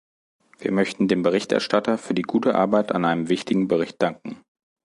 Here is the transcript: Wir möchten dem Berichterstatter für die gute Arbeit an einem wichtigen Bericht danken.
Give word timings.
Wir 0.57 0.71
möchten 0.71 1.07
dem 1.07 1.21
Berichterstatter 1.21 1.99
für 1.99 2.15
die 2.15 2.23
gute 2.23 2.55
Arbeit 2.55 2.91
an 2.91 3.05
einem 3.05 3.29
wichtigen 3.29 3.67
Bericht 3.67 4.01
danken. 4.01 4.41